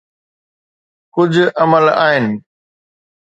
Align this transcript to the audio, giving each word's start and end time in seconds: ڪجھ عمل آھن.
ڪجھ 1.13 1.39
عمل 1.63 1.85
آھن. 2.05 2.25